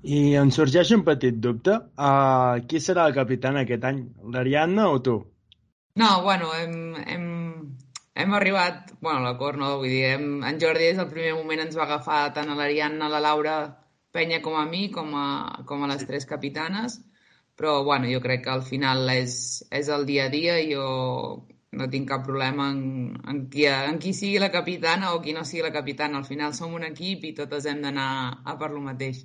[0.00, 1.74] I em sorgeix un petit dubte.
[2.00, 4.00] Uh, qui serà el capità aquest any,
[4.32, 5.18] l'Ariadna o tu?
[6.00, 7.26] No, bueno, hem, hem,
[8.14, 11.76] hem arribat, bueno, l'acord no, vull dir, hem, en Jordi des del primer moment ens
[11.76, 13.58] va agafar tant a l'Ariadna, a la Laura
[14.10, 15.26] Penya com a mi, com a,
[15.66, 16.96] com a les tres capitanes,
[17.60, 19.34] però bueno, jo crec que al final és,
[19.68, 20.84] és el dia a dia i jo
[21.76, 22.80] no tinc cap problema en,
[23.28, 26.16] en, qui, en qui sigui la capitana o qui no sigui la capitana.
[26.16, 28.08] Al final som un equip i totes hem d'anar
[28.48, 29.20] a per lo mateix.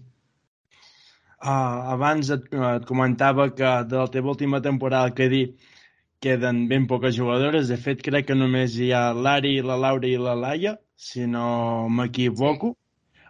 [1.40, 5.72] Uh, abans et, et comentava que de la teva última temporada que dit
[6.20, 7.72] queden ben poques jugadores.
[7.72, 11.48] De fet, crec que només hi ha l'Ari, la Laura i la Laia, si no
[11.88, 12.76] m'equivoco.
[12.76, 12.85] Sí.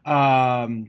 [0.06, 0.86] Uh,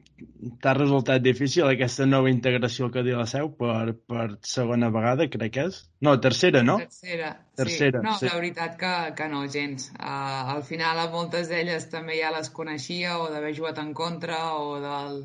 [0.60, 5.54] T'ha resultat difícil aquesta nova integració al Cadí la Seu per, per segona vegada, crec
[5.54, 5.78] que és?
[6.04, 6.76] No, tercera, no?
[6.82, 8.04] Tercera, tercera sí.
[8.04, 8.28] No, sí.
[8.28, 9.88] la veritat que, que no, gens.
[9.96, 14.42] Uh, al final a moltes d'elles també ja les coneixia o d'haver jugat en contra
[14.60, 15.22] o del,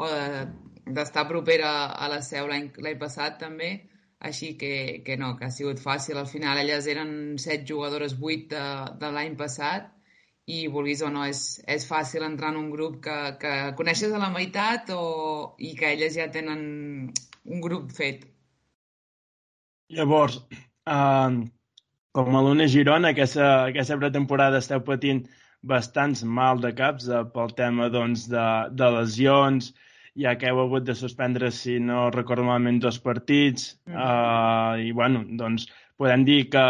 [0.00, 2.70] o d'estar de, propera a la Seu l'any
[3.04, 3.74] passat també
[4.26, 6.16] així que, que no, que ha sigut fàcil.
[6.16, 8.64] Al final elles eren set jugadores, vuit de,
[8.96, 9.92] de l'any passat
[10.46, 14.20] i vulguis o no, és, és fàcil entrar en un grup que, que coneixes a
[14.22, 16.60] la meitat o, i que elles ja tenen
[17.46, 18.22] un grup fet.
[19.96, 20.38] Llavors,
[20.90, 21.42] uh,
[22.14, 25.24] com a l'Una Girona, aquesta, aquesta pretemporada esteu patint
[25.66, 29.72] bastants mal de caps uh, pel tema doncs, de, de lesions,
[30.16, 33.98] ja que heu hagut de suspendre, si no recordo malament, dos partits, mm.
[33.98, 35.66] uh, i bueno, doncs
[35.98, 36.66] podem dir que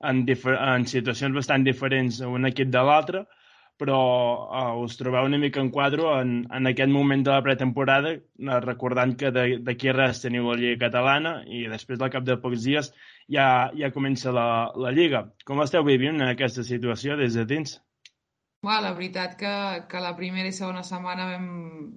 [0.00, 3.24] en, en situacions bastant diferents un equip de l'altre,
[3.80, 3.98] però
[4.44, 8.58] uh, us trobeu una mica en quadro en, en aquest moment de la pretemporada, uh,
[8.64, 12.92] recordant que d'aquí res teniu la Lliga Catalana i després del cap de pocs dies
[13.32, 15.24] ja, ja comença la, la Lliga.
[15.48, 17.78] Com esteu vivint aquesta situació des de dins?
[18.62, 19.50] Bueno, la veritat que,
[19.88, 21.44] que la primera i segona setmana vam,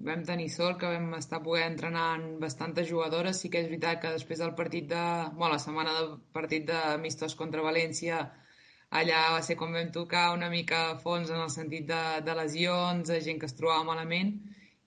[0.07, 3.41] vam tenir sort, que vam estar poder entrenar amb bastantes jugadores.
[3.41, 5.01] Sí que és veritat que després del partit de...
[5.33, 8.21] Bueno, la setmana del partit de Mistos contra València,
[9.01, 12.37] allà va ser com vam tocar una mica a fons en el sentit de, de
[12.39, 14.31] lesions, de gent que es trobava malament,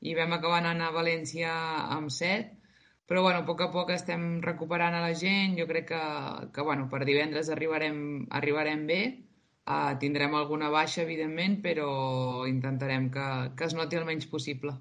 [0.01, 1.53] i vam acabar anant a València
[1.99, 2.57] amb set.
[3.05, 5.61] Però, bueno, a poc a poc estem recuperant a la gent.
[5.61, 6.03] Jo crec que,
[6.57, 8.01] que bueno, per divendres arribarem,
[8.41, 9.03] arribarem bé
[9.67, 11.89] Uh, tindrem alguna baixa, evidentment, però
[12.47, 13.25] intentarem que,
[13.59, 14.77] que es noti el menys possible.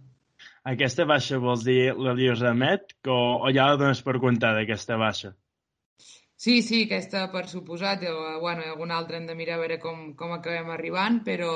[0.70, 5.34] Aquesta baixa vols dir la Remet o, o ja la dones per comptada, aquesta baixa?
[6.46, 8.04] Sí, sí, aquesta per suposat.
[8.12, 11.54] O, bueno, alguna altra hem de mirar a veure com, com acabem arribant, però,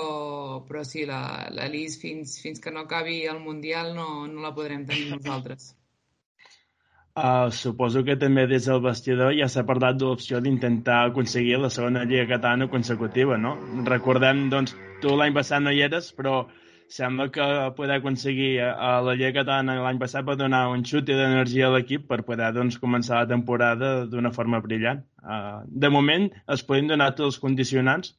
[0.65, 4.55] però sí, la, la Lis fins, fins que no acabi el Mundial no, no la
[4.55, 5.75] podrem tenir nosaltres.
[7.19, 11.71] Uh, suposo que també des del vestidor ja s'ha parlat de l'opció d'intentar aconseguir la
[11.75, 13.57] segona Lliga Catalana consecutiva, no?
[13.89, 16.35] Recordem, doncs, tu l'any passat no hi eres, però
[16.97, 21.67] sembla que poder aconseguir a la Lliga Catalana l'any passat va donar un xut d'energia
[21.67, 25.03] a l'equip per poder doncs, començar la temporada d'una forma brillant.
[25.19, 28.15] Uh, de moment es poden donar tots els condicionants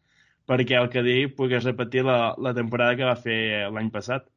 [0.50, 3.40] perquè el que digui pogués repetir la, la temporada que va fer
[3.72, 4.28] l'any passat.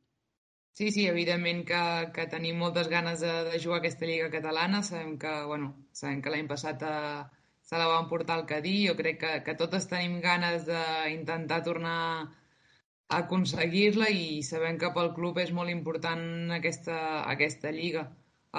[0.77, 1.79] Sí, sí, evidentment que,
[2.15, 4.81] que tenim moltes ganes de, de jugar aquesta Lliga Catalana.
[4.87, 5.67] Sabem que, bueno,
[5.99, 8.73] sabem que l'any passat a, eh, se la van portar al Cadí.
[8.87, 15.13] Jo crec que, que totes tenim ganes d'intentar tornar a aconseguir-la i sabem que pel
[15.19, 16.25] club és molt important
[16.57, 16.97] aquesta,
[17.35, 18.07] aquesta lliga.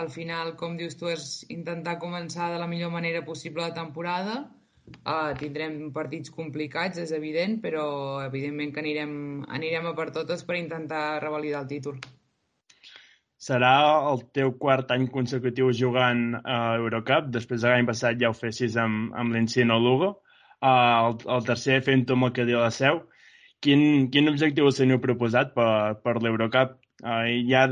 [0.03, 1.27] Al final, com dius tu, és
[1.59, 4.38] intentar començar de la millor manera possible la temporada
[4.84, 7.84] Uh, tindrem partits complicats, és evident, però
[8.24, 9.14] evidentment que anirem,
[9.58, 11.96] anirem a per totes per intentar revalidar el títol.
[13.44, 13.72] Serà
[14.10, 18.76] el teu quart any consecutiu jugant a Eurocup, després de l'any passat ja ho fessis
[18.80, 20.10] amb, amb l'Encino Lugo,
[20.60, 23.02] uh, el, el tercer fent-ho amb el que diu la seu.
[23.64, 25.68] Quin, quin objectiu us teniu proposat per,
[26.04, 26.76] per l'Eurocup?
[27.00, 27.66] Uh, ja,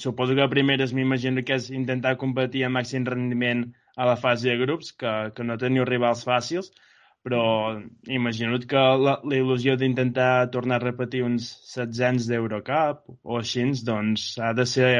[0.00, 4.16] suposo que el primer és, m'imagino que és intentar competir a màxim rendiment a la
[4.20, 6.70] fase de grups, que, que no teniu rivals fàcils,
[7.26, 7.42] però
[8.06, 14.36] imagino que la, la il·lusió d'intentar tornar a repetir uns setzents d'Eurocup o així, doncs
[14.38, 14.92] ha de ser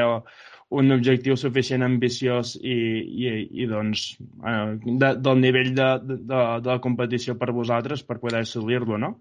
[0.69, 2.75] un objectiu suficient ambiciós i,
[3.23, 3.31] i,
[3.63, 4.09] i doncs,
[4.43, 9.13] eh, de, del nivell de, de, de la competició per vosaltres per poder assolir-lo, no?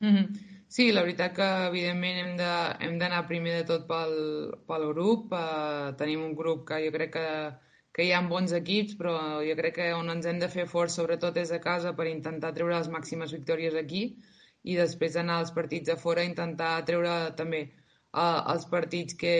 [0.00, 0.56] Mm -hmm.
[0.68, 2.40] Sí, la veritat que evidentment
[2.80, 4.12] hem d'anar primer de tot pel,
[4.68, 5.32] pel grup.
[5.32, 7.28] Uh, tenim un grup que jo crec que
[7.98, 10.92] que hi ha bons equips, però jo crec que on ens hem de fer fort
[10.94, 14.02] sobretot és a casa per intentar treure les màximes victòries aquí
[14.62, 19.34] i després anar als partits de fora intentar treure també uh, els partits que,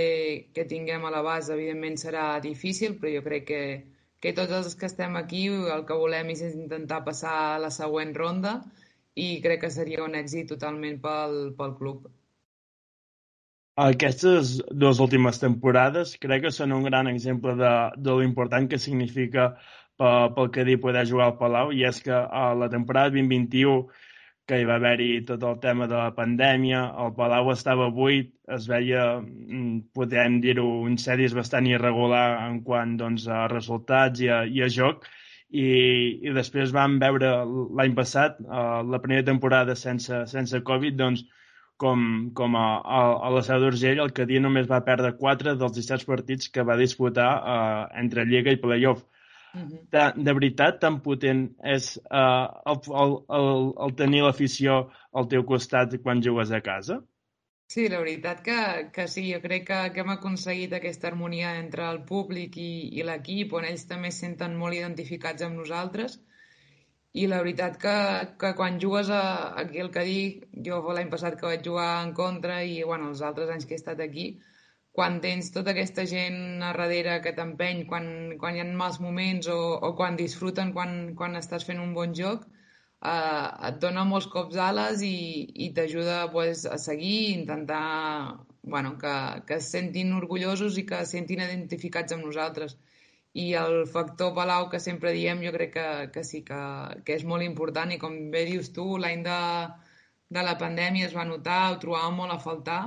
[0.57, 1.53] que tinguem a la base.
[1.55, 3.62] Evidentment serà difícil, però jo crec que,
[4.18, 8.11] que tots els que estem aquí el que volem és intentar passar a la següent
[8.18, 8.59] ronda
[9.14, 12.11] i crec que seria un èxit totalment pel, pel club.
[13.79, 17.75] Aquestes dues últimes temporades crec que són un gran exemple de,
[18.07, 19.53] de l'important que significa
[19.99, 23.87] pel, que dir poder jugar al Palau i és que a la temporada 2021
[24.49, 28.67] que hi va haver-hi tot el tema de la pandèmia, el Palau estava buit, es
[28.71, 34.41] veia, mm, podem dir-ho, un sèries bastant irregular en quant doncs, a resultats i a,
[34.49, 35.05] i a joc,
[35.51, 35.69] i,
[36.25, 37.35] i després vam veure
[37.79, 38.41] l'any passat,
[38.95, 41.27] la primera temporada sense, sense Covid, doncs,
[41.83, 42.01] com,
[42.35, 46.09] com a, a, a la Seu d'Urgell, el Cadí només va perdre 4 dels 17
[46.11, 49.07] partits que va disputar uh, entre Lliga i Playoff.
[49.49, 49.79] Uh -huh.
[49.95, 54.75] de, de veritat, tan potent és uh, el, el, el, el tenir l'afició
[55.12, 57.01] al teu costat quan jugues a casa?
[57.73, 58.59] Sí, la veritat que,
[58.93, 63.03] que sí, jo crec que, que hem aconseguit aquesta harmonia entre el públic i, i
[63.03, 66.21] l'equip, on ells també es senten molt identificats amb nosaltres
[67.20, 67.94] i la veritat que,
[68.40, 69.22] que quan jugues a,
[69.62, 70.20] aquí al Cadí,
[70.66, 73.81] jo l'any passat que vaig jugar en contra i bueno, els altres anys que he
[73.81, 74.28] estat aquí,
[74.98, 78.07] quan tens tota aquesta gent a darrere que t'empeny quan,
[78.40, 82.14] quan hi ha mals moments o, o quan disfruten quan, quan estàs fent un bon
[82.20, 82.46] joc,
[83.12, 85.16] eh, et dona molts cops ales i,
[85.66, 87.85] i t'ajuda pues, a seguir i intentar
[88.62, 89.14] bueno, que,
[89.46, 92.76] que es sentin orgullosos i que es sentin identificats amb nosaltres
[93.35, 96.61] i el factor Palau que sempre diem jo crec que, que sí que,
[97.05, 99.43] que és molt important i com bé dius tu, l'any de,
[100.31, 102.81] de la pandèmia es va notar, ho trobàvem molt a faltar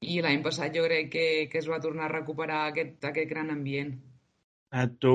[0.00, 3.50] i l'any passat jo crec que, que es va tornar a recuperar aquest, aquest gran
[3.52, 3.98] ambient.
[4.70, 5.12] Eh, tu,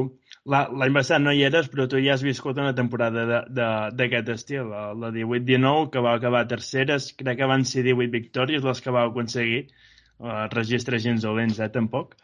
[0.51, 3.23] l'any passat no hi eres, però tu ja has viscut una temporada
[3.55, 8.67] d'aquest estil, la, la 18-19, que va acabar terceres, crec que van ser 18 victòries
[8.67, 9.61] les que va aconseguir,
[10.19, 12.17] uh, registres gens dolents, eh, tampoc.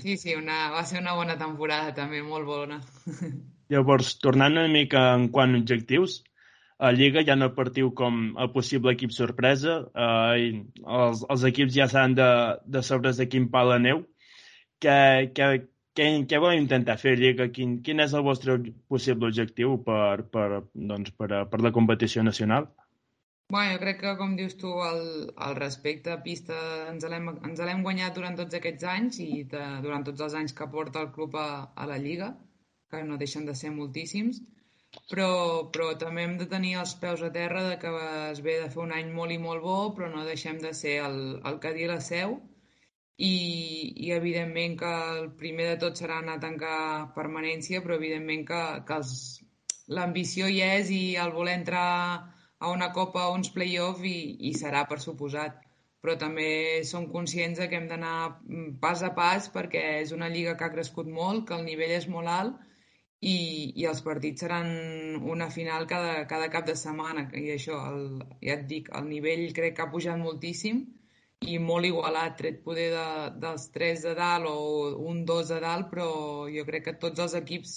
[0.00, 2.80] Sí, sí, una, va ser una bona temporada també, molt bona.
[3.72, 6.22] Llavors, tornant una mica en quant a objectius,
[6.78, 9.76] a Lliga ja no partiu com a possible equip sorpresa,
[10.06, 10.64] eh,
[10.98, 12.30] els, els equips ja s'han de,
[12.76, 14.02] de sobres de quin pal la neu.
[14.82, 14.96] Què,
[15.36, 15.50] què,
[15.96, 17.48] què, què intentar fer Lliga?
[17.54, 18.58] Quin, quin és el vostre
[18.90, 22.68] possible objectiu per, per, doncs, per, per la competició nacional?
[23.50, 25.02] Bueno, jo crec que, com dius tu, el,
[25.46, 26.56] el respecte a pista
[26.90, 31.02] ens l'hem guanyat durant tots aquests anys i de, durant tots els anys que porta
[31.04, 32.30] el club a, a la Lliga,
[32.90, 34.40] que no deixen de ser moltíssims.
[35.10, 35.28] Però,
[35.74, 37.92] però també hem de tenir els peus a terra de que
[38.30, 40.98] es ve de fer un any molt i molt bo, però no deixem de ser
[41.04, 41.18] el,
[41.50, 42.36] el que dir la seu.
[43.30, 43.34] I,
[44.06, 46.78] i evidentment que el primer de tot serà anar a tancar
[47.18, 49.00] permanència, però evidentment que, que
[49.98, 51.90] l'ambició hi és i el voler entrar
[52.64, 55.60] a una copa o uns play-off i, i serà per suposat.
[56.04, 56.48] Però també
[56.88, 58.16] som conscients que hem d'anar
[58.80, 62.08] pas a pas perquè és una lliga que ha crescut molt, que el nivell és
[62.14, 62.58] molt alt
[63.24, 63.36] i,
[63.80, 64.68] i els partits seran
[65.34, 67.24] una final cada, cada cap de setmana.
[67.40, 68.04] I això, el,
[68.44, 70.84] ja et dic, el nivell crec que ha pujat moltíssim
[71.54, 73.06] i molt igualat, tret poder de,
[73.40, 74.58] dels tres de dalt o
[75.08, 76.08] un dos de dalt, però
[76.52, 77.74] jo crec que tots els equips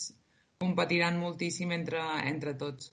[0.64, 2.92] competiran moltíssim entre, entre tots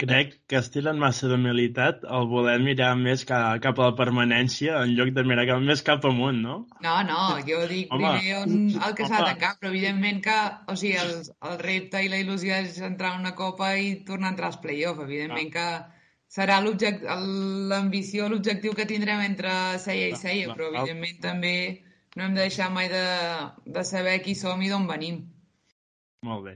[0.00, 4.92] crec que estilen massa d'humilitat el voler mirar més cap, cap a la permanència en
[4.98, 6.56] lloc de mirar cap, més cap amunt, no?
[6.84, 10.36] No, no, jo dic home, primer on, el que s'ha de tancar, però evidentment que
[10.68, 11.14] o sigui, el,
[11.50, 14.60] el repte i la il·lusió és entrar en una copa i tornar a entrar als
[14.64, 15.00] play-off.
[15.06, 15.56] Evidentment ah.
[15.56, 15.96] que
[16.36, 21.56] serà l'ambició, l'objectiu que tindrem entre seia i seia, però evidentment també
[22.16, 23.06] no hem de deixar mai de,
[23.78, 25.22] de saber qui som i d'on venim.
[26.26, 26.54] Molt bé.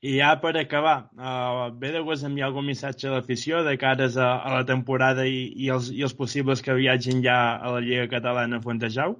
[0.00, 4.16] I ja per acabar, uh, ve de gust enviar algun missatge a l'afició de cares
[4.16, 7.82] a, a la temporada i, i, els, i els possibles que viatgin ja a la
[7.84, 9.18] Lliga Catalana a Fontejau?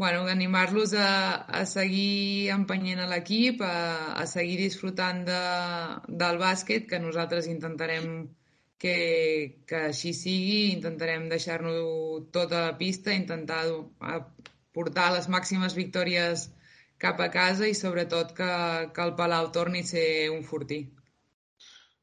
[0.00, 1.08] Bueno, animar-los a,
[1.60, 5.40] a seguir empenyent a l'equip, a, a seguir disfrutant de,
[6.22, 8.06] del bàsquet, que nosaltres intentarem
[8.80, 8.94] que,
[9.68, 13.64] que així sigui, intentarem deixar-nos tota la pista, intentar
[14.76, 16.50] portar les màximes victòries
[17.00, 18.54] cap a casa i sobretot que,
[18.94, 20.82] que el Palau torni a ser un fortí.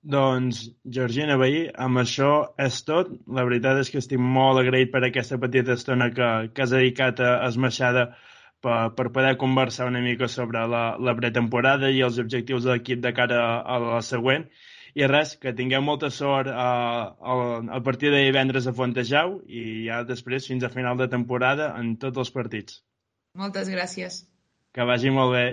[0.08, 0.62] Doncs,
[0.96, 2.32] Georgina Veí, amb això
[2.64, 3.10] és tot.
[3.38, 7.20] La veritat és que estic molt agraït per aquesta petita estona que, que has dedicat
[7.20, 8.06] a Esmaixada
[8.64, 13.04] per, per poder conversar una mica sobre la, la pretemporada i els objectius de l'equip
[13.04, 14.48] de cara a, la següent.
[14.98, 16.70] I res, que tingueu molta sort a,
[17.12, 17.36] a,
[17.78, 21.98] a partir de divendres a Fontejau i ja després fins a final de temporada en
[22.02, 22.82] tots els partits.
[23.38, 24.24] Moltes gràcies.
[24.78, 25.46] Que vagi molt bé.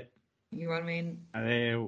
[0.53, 1.14] Igualment.
[1.33, 1.87] Adeu.